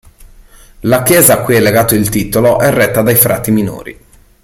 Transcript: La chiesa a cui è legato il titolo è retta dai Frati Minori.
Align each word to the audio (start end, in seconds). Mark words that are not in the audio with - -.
La 0.79 1.03
chiesa 1.03 1.33
a 1.33 1.41
cui 1.43 1.53
è 1.53 1.59
legato 1.59 1.93
il 1.93 2.09
titolo 2.09 2.57
è 2.57 2.71
retta 2.71 3.03
dai 3.03 3.13
Frati 3.13 3.51
Minori. 3.51 3.99